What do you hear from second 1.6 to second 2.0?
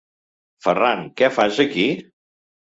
aquí?